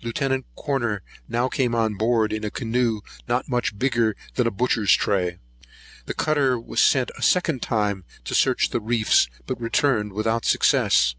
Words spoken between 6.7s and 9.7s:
sent a second time to search the reefs, but